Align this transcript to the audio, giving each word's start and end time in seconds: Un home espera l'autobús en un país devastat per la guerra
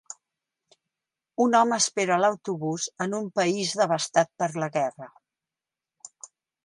Un 1.45 1.57
home 1.59 1.77
espera 1.83 2.17
l'autobús 2.25 2.87
en 3.07 3.13
un 3.19 3.29
país 3.41 3.75
devastat 3.83 4.33
per 4.43 4.49
la 4.65 4.71
guerra 4.79 5.11